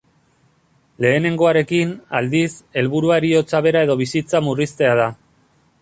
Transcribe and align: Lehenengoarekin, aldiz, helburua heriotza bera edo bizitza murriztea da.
Lehenengoarekin, 1.05 1.91
aldiz, 2.21 2.49
helburua 2.83 3.21
heriotza 3.21 3.63
bera 3.67 3.85
edo 3.89 3.99
bizitza 4.03 4.43
murriztea 4.49 4.99
da. 5.03 5.09